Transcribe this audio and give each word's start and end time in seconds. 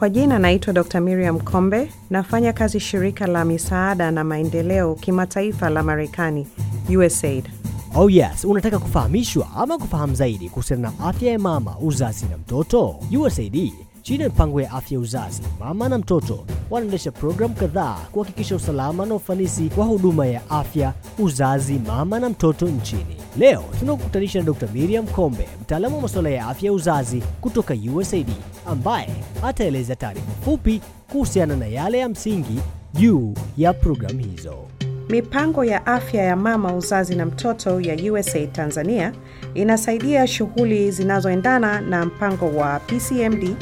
Kwa 0.00 0.08
jina 0.10 0.38
naitwa 0.38 0.72
Dr. 0.72 1.00
Miriam 1.00 1.40
Kombe, 1.40 1.92
nafanya 2.10 2.52
kazi 2.52 2.80
shirika 2.80 3.26
la 3.26 3.44
misaada 3.44 4.10
na 4.10 4.24
maendeleo 4.24 4.94
kimataifa 4.94 5.70
la 5.70 5.82
Marekani, 5.82 6.46
USAID. 6.98 7.44
Oh 7.94 8.10
yes, 8.10 8.44
unataka 8.44 8.78
kufahamishwa 8.78 9.48
ama 9.56 9.78
kufahamu 9.78 10.14
zaidi 10.14 10.48
kuhusiana 10.48 10.92
na 10.98 11.04
afya 11.08 11.32
ya 11.32 11.38
mama, 11.38 11.76
uzazi 11.78 12.26
na 12.30 12.36
mtoto? 12.38 12.96
USAID 13.20 13.72
chini 14.02 14.22
ya 14.22 14.28
mpango 14.28 14.60
ya 14.60 14.70
afya 14.72 14.96
ya 14.96 15.00
uzazi, 15.00 15.42
mama 15.60 15.88
na 15.88 15.98
mtoto 15.98 16.44
wanaendesha 16.70 17.10
programu 17.12 17.54
kadhaa 17.54 17.94
kuhakikisha 18.12 18.56
usalama 18.56 19.06
na 19.06 19.14
ufanisi 19.14 19.70
wa 19.76 19.84
huduma 19.84 20.26
ya 20.26 20.50
afya, 20.50 20.92
uzazi, 21.18 21.74
mama 21.86 22.20
na 22.20 22.28
mtoto 22.28 22.66
nchini. 22.68 23.16
Leo 23.38 23.64
tunakukutanisha 23.78 24.38
na 24.38 24.44
Dr. 24.44 24.68
Miriam 24.74 25.06
Kombe, 25.06 25.48
mtaalamu 25.62 25.96
wa 25.96 26.02
masuala 26.02 26.30
ya 26.30 26.46
afya 26.48 26.66
ya 26.66 26.72
uzazi 26.72 27.22
kutoka 27.40 27.74
USAID, 27.94 28.28
ambaye 28.66 29.08
ataeleza 29.42 29.96
taarifa 29.96 30.32
fupi 30.44 30.80
kuhusiana 31.12 31.56
na 31.56 31.66
yale 31.66 31.98
ya 31.98 32.08
msingi 32.08 32.60
juu 32.94 33.34
ya 33.56 33.72
programu 33.74 34.18
hizo. 34.20 34.54
Mipango 35.10 35.64
ya 35.64 35.86
afya 35.86 36.22
ya 36.22 36.36
mama, 36.36 36.74
uzazi 36.74 37.14
na 37.14 37.26
mtoto 37.26 37.80
ya 37.80 38.12
USAID 38.12 38.52
Tanzania 38.52 39.12
inasaidia 39.54 40.26
shughuli 40.26 40.90
zinazoendana 40.90 41.80
na 41.80 42.06
mpango 42.06 42.46
wa 42.56 42.80
PCMD 42.80 43.56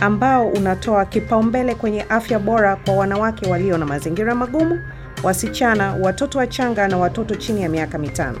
ambao 0.00 0.48
unatoa 0.48 1.04
kipaumbele 1.04 1.74
kwenye 1.74 2.02
afya 2.02 2.38
bora 2.38 2.76
kwa 2.76 2.94
wanawake 2.94 3.50
walio 3.50 3.78
na 3.78 3.86
mazingira 3.86 4.34
magumu, 4.34 4.80
wasichana, 5.22 5.94
watoto 5.94 6.38
wachanga 6.38 6.88
na 6.88 6.96
watoto 6.96 7.34
chini 7.34 7.62
ya 7.62 7.68
miaka 7.68 7.98
mitano. 7.98 8.38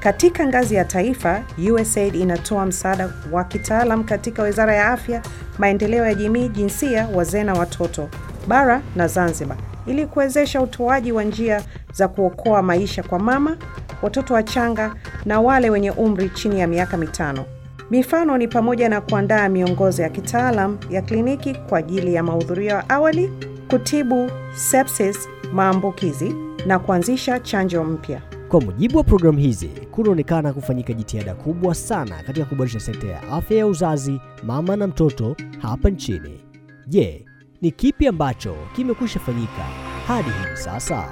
Katika 0.00 0.46
ngazi 0.46 0.74
ya 0.74 0.84
taifa, 0.84 1.42
USAID 1.72 2.14
inatoa 2.14 2.66
msaada 2.66 3.10
wa 3.32 3.44
kitaalam 3.44 4.04
katika 4.04 4.42
Wizara 4.42 4.74
ya 4.74 4.88
Afya, 4.88 5.22
Maendeleo 5.58 6.06
ya 6.06 6.14
Jamii, 6.14 6.48
Jinsia, 6.48 7.08
Wazee 7.14 7.44
na 7.44 7.54
Watoto 7.54 8.08
Bara 8.48 8.80
na 8.96 9.06
Zanzibar 9.08 9.56
ili 9.88 10.06
kuwezesha 10.06 10.60
utoaji 10.62 11.12
wa 11.12 11.24
njia 11.24 11.62
za 11.92 12.08
kuokoa 12.08 12.62
maisha 12.62 13.02
kwa 13.02 13.18
mama, 13.18 13.56
watoto 14.02 14.34
wachanga 14.34 14.94
na 15.24 15.40
wale 15.40 15.70
wenye 15.70 15.90
umri 15.90 16.28
chini 16.30 16.60
ya 16.60 16.66
miaka 16.66 16.96
mitano. 16.96 17.44
Mifano 17.90 18.38
ni 18.38 18.48
pamoja 18.48 18.88
na 18.88 19.00
kuandaa 19.00 19.48
miongozo 19.48 20.02
ya 20.02 20.08
kitaalam 20.08 20.78
ya 20.90 21.02
kliniki 21.02 21.54
kwa 21.54 21.78
ajili 21.78 22.14
ya 22.14 22.22
mahudhurio 22.22 22.68
ya 22.70 22.88
awali, 22.90 23.30
kutibu 23.70 24.30
sepsis, 24.54 25.28
maambukizi 25.52 26.34
na 26.66 26.78
kuanzisha 26.78 27.40
chanjo 27.40 27.84
mpya. 27.84 28.22
Kwa 28.48 28.60
mujibu 28.60 28.98
wa 28.98 29.04
programu 29.04 29.38
hizi, 29.38 29.68
kunaonekana 29.68 30.52
kufanyika 30.52 30.92
jitihada 30.92 31.34
kubwa 31.34 31.74
sana 31.74 32.22
katika 32.26 32.46
kuboresha 32.46 32.80
sekta 32.80 33.06
ya 33.06 33.22
afya 33.32 33.56
ya 33.58 33.66
uzazi, 33.66 34.20
mama 34.42 34.76
na 34.76 34.86
mtoto 34.86 35.36
hapa 35.62 35.90
nchini. 35.90 36.40
Je, 36.86 37.24
ni 37.62 37.70
kipi 37.70 38.06
ambacho 38.08 38.56
kimekwisha 38.76 39.20
fanyika 39.20 39.62
hadi 40.06 40.30
hivi 40.30 40.56
sasa? 40.56 41.04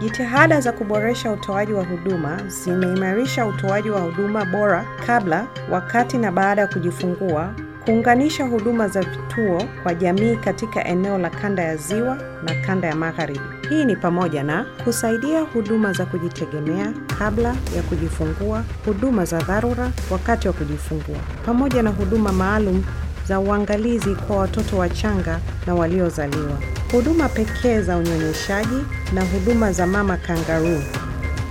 Jitihada 0.00 0.60
za 0.60 0.72
kuboresha 0.72 1.32
utoaji 1.32 1.72
wa 1.72 1.84
huduma 1.84 2.42
zimeimarisha 2.46 3.46
utoaji 3.46 3.90
wa 3.90 4.00
huduma 4.00 4.44
bora 4.44 4.86
kabla, 5.06 5.46
wakati 5.70 6.18
na 6.18 6.32
baada 6.32 6.62
ya 6.62 6.68
kujifungua, 6.68 7.54
kuunganisha 7.84 8.44
huduma 8.44 8.88
za 8.88 9.00
vituo 9.02 9.62
kwa 9.82 9.94
jamii 9.94 10.36
katika 10.36 10.84
eneo 10.84 11.18
la 11.18 11.30
kanda 11.30 11.62
ya 11.62 11.76
Ziwa 11.76 12.16
na 12.44 12.54
kanda 12.66 12.88
ya 12.88 12.94
Magharibi. 12.96 13.40
Hii 13.68 13.84
ni 13.84 13.96
pamoja 13.96 14.42
na 14.42 14.64
kusaidia 14.84 15.40
huduma 15.40 15.92
za 15.92 16.06
kujitegemea 16.06 16.92
kabla 17.18 17.48
ya 17.76 17.82
kujifungua, 17.82 18.64
huduma 18.84 19.24
za 19.24 19.38
dharura 19.40 19.90
wakati 20.10 20.48
wa 20.48 20.54
kujifungua, 20.54 21.18
pamoja 21.46 21.82
na 21.82 21.90
huduma 21.90 22.32
maalum 22.32 22.84
za 23.28 23.40
uangalizi 23.40 24.14
kwa 24.14 24.36
watoto 24.36 24.76
wachanga 24.78 25.40
na 25.66 25.74
waliozaliwa, 25.74 26.58
huduma 26.92 27.28
pekee 27.28 27.80
za 27.80 27.96
unyonyeshaji 27.96 28.84
na 29.14 29.24
huduma 29.24 29.72
za 29.72 29.86
mama 29.86 30.16
kangaroo. 30.16 30.80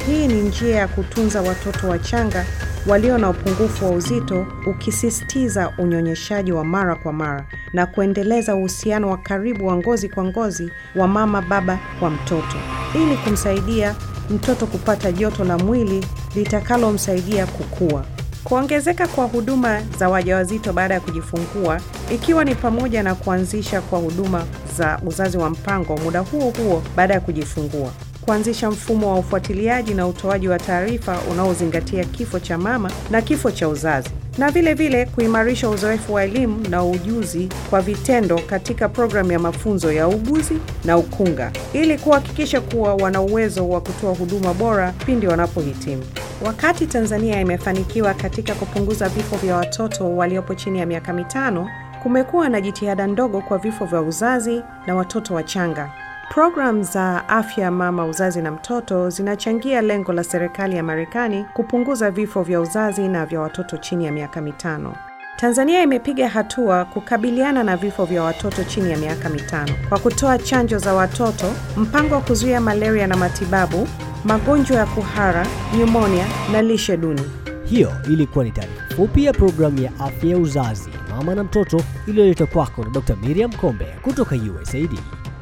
Hii 0.07 0.27
ni 0.27 0.41
njia 0.41 0.75
ya 0.75 0.87
kutunza 0.87 1.41
watoto 1.41 1.87
wachanga 1.89 2.45
walio 2.87 3.17
na 3.17 3.29
upungufu 3.29 3.85
wa 3.85 3.91
uzito, 3.91 4.47
ukisisitiza 4.67 5.73
unyonyeshaji 5.77 6.51
wa 6.51 6.65
mara 6.65 6.95
kwa 6.95 7.13
mara 7.13 7.45
na 7.73 7.85
kuendeleza 7.85 8.55
uhusiano 8.55 9.09
wa 9.09 9.17
karibu 9.17 9.67
wa 9.67 9.75
ngozi 9.77 10.09
kwa 10.09 10.23
ngozi 10.23 10.71
wa 10.95 11.07
mama 11.07 11.41
baba 11.41 11.79
kwa 11.99 12.09
mtoto, 12.09 12.57
ili 12.95 13.17
kumsaidia 13.17 13.95
mtoto 14.29 14.65
kupata 14.65 15.11
joto 15.11 15.43
la 15.43 15.57
mwili 15.57 16.05
litakalomsaidia 16.35 17.45
kukua. 17.45 18.05
Kuongezeka 18.47 19.07
kwa 19.07 19.25
huduma 19.25 19.81
za 19.99 20.09
wajawazito 20.09 20.73
baada 20.73 20.93
ya 20.93 20.99
kujifungua 20.99 21.79
ikiwa 22.13 22.45
ni 22.45 22.55
pamoja 22.55 23.03
na 23.03 23.15
kuanzisha 23.15 23.81
kwa 23.81 23.99
huduma 23.99 24.43
za 24.77 24.99
uzazi 25.07 25.37
wa 25.37 25.49
mpango 25.49 25.97
muda 25.97 26.19
huo 26.19 26.49
huo 26.57 26.83
baada 26.95 27.13
ya 27.13 27.19
kujifungua, 27.19 27.91
kuanzisha 28.21 28.71
mfumo 28.71 29.11
wa 29.11 29.19
ufuatiliaji 29.19 29.93
na 29.93 30.07
utoaji 30.07 30.47
wa 30.47 30.59
taarifa 30.59 31.19
unaozingatia 31.31 32.03
kifo 32.05 32.39
cha 32.39 32.57
mama 32.57 32.91
na 33.11 33.21
kifo 33.21 33.51
cha 33.51 33.67
uzazi, 33.69 34.09
na 34.37 34.51
vile 34.51 34.73
vile 34.73 35.05
kuimarisha 35.05 35.69
uzoefu 35.69 36.13
wa 36.13 36.23
elimu 36.23 36.67
na 36.69 36.83
ujuzi 36.85 37.49
kwa 37.69 37.81
vitendo 37.81 38.39
katika 38.39 38.89
programu 38.89 39.31
ya 39.31 39.39
mafunzo 39.39 39.91
ya 39.91 40.07
uuguzi 40.07 40.57
na 40.85 40.97
ukunga 40.97 41.51
ili 41.73 41.97
kuhakikisha 41.97 42.61
kuwa 42.61 42.95
wana 42.95 43.21
uwezo 43.21 43.69
wa 43.69 43.81
kutoa 43.81 44.13
huduma 44.15 44.53
bora 44.53 44.91
pindi 45.05 45.27
wanapohitimu. 45.27 46.03
Wakati 46.45 46.87
Tanzania 46.87 47.41
imefanikiwa 47.41 48.13
katika 48.13 48.53
kupunguza 48.55 49.09
vifo 49.09 49.35
vya 49.35 49.55
watoto 49.55 50.15
waliopo 50.15 50.55
chini 50.55 50.79
ya 50.79 50.85
miaka 50.85 51.13
mitano, 51.13 51.69
kumekuwa 52.03 52.49
na 52.49 52.61
jitihada 52.61 53.07
ndogo 53.07 53.41
kwa 53.41 53.57
vifo 53.57 53.85
vya 53.85 54.01
uzazi 54.01 54.61
na 54.87 54.95
watoto 54.95 55.33
wachanga. 55.33 55.89
Programu 56.29 56.83
za 56.83 57.29
afya 57.29 57.71
mama, 57.71 58.05
uzazi 58.05 58.41
na 58.41 58.51
mtoto 58.51 59.09
zinachangia 59.09 59.81
lengo 59.81 60.13
la 60.13 60.23
serikali 60.23 60.75
ya 60.75 60.83
Marekani 60.83 61.45
kupunguza 61.53 62.11
vifo 62.11 62.43
vya 62.43 62.59
uzazi 62.61 63.07
na 63.07 63.25
vya 63.25 63.39
watoto 63.41 63.77
chini 63.77 64.05
ya 64.05 64.11
miaka 64.11 64.41
mitano. 64.41 64.95
Tanzania 65.37 65.81
imepiga 65.83 66.29
hatua 66.29 66.85
kukabiliana 66.85 67.63
na 67.63 67.77
vifo 67.77 68.05
vya 68.05 68.23
watoto 68.23 68.63
chini 68.63 68.91
ya 68.91 68.97
miaka 68.97 69.29
mitano 69.29 69.73
kwa 69.89 69.99
kutoa 69.99 70.37
chanjo 70.37 70.77
za 70.77 70.93
watoto, 70.93 71.45
mpango 71.77 72.15
wa 72.15 72.21
kuzuia 72.21 72.61
malaria 72.61 73.07
na 73.07 73.17
matibabu, 73.17 73.87
magonjwa 74.25 74.77
ya 74.77 74.85
kuhara, 74.85 75.47
nyumonia 75.77 76.25
na 76.51 76.61
lishe 76.61 76.97
duni. 76.97 77.21
Hiyo 77.65 77.91
ilikuwa 78.09 78.45
ni 78.45 78.51
taarifa 78.51 78.95
fupi 78.95 79.25
ya 79.25 79.33
programu 79.33 79.81
ya 79.81 79.99
afya 79.99 80.29
ya 80.29 80.37
uzazi, 80.37 80.89
mama 81.09 81.35
na 81.35 81.43
mtoto 81.43 81.81
iliyoletwa 82.07 82.47
kwako 82.47 82.83
na 82.83 82.89
Dr. 82.89 83.15
Miriam 83.15 83.51
Kombe 83.53 83.85
kutoka 84.01 84.35
USAID. 84.35 84.99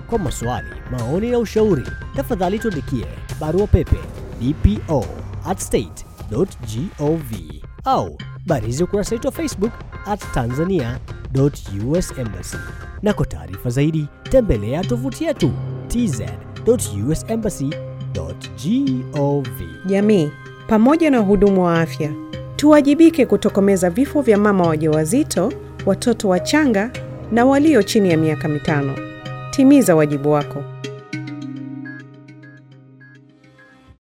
Kwa 0.09 0.19
maswali, 0.19 0.67
maoni 0.91 1.31
na 1.31 1.39
ushauri, 1.39 1.83
tafadhali 2.15 2.59
tuandikie 2.59 3.05
barua 3.39 3.67
pepe 3.67 3.97
dpo 4.41 5.05
at 5.45 5.59
state.gov 5.59 7.31
au 7.85 8.17
barizi 8.45 8.83
ukurasa 8.83 9.15
wetu 9.15 9.27
wa 9.27 9.33
Facebook 9.33 9.71
at 10.05 10.31
tanzania.usembassy. 10.33 12.57
Na 13.01 13.13
kwa 13.13 13.25
taarifa 13.25 13.69
zaidi 13.69 14.07
tembelea 14.29 14.83
tovuti 14.83 15.23
yetu 15.23 15.51
tz.usembassy.gov. 18.15 19.47
Jamii 19.85 20.31
pamoja 20.67 21.09
na 21.09 21.19
wahudumu 21.19 21.63
wa 21.63 21.81
afya 21.81 22.11
tuwajibike 22.55 23.25
kutokomeza 23.25 23.89
vifo 23.89 24.21
vya 24.21 24.37
mama 24.37 24.67
wajawazito, 24.67 25.53
watoto 25.85 26.29
wachanga 26.29 26.91
na 27.31 27.45
walio 27.45 27.83
chini 27.83 28.09
ya 28.11 28.17
miaka 28.17 28.47
mitano. 28.47 28.95
Timiza 29.51 29.95
wajibu 29.95 30.31
wako. 30.31 30.63